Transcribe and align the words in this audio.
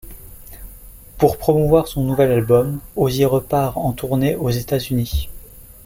Pour 1.19 1.37
promouvoir 1.37 1.87
son 1.87 2.03
nouvel 2.03 2.31
album, 2.31 2.79
Hozier 2.95 3.25
repart 3.25 3.77
en 3.77 3.93
tournée 3.93 4.35
aux 4.35 4.49
Etats-Unis. 4.49 5.29